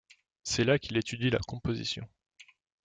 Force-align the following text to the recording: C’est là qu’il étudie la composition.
C’est 0.41 0.63
là 0.63 0.79
qu’il 0.79 0.97
étudie 0.97 1.29
la 1.29 1.37
composition. 1.37 2.09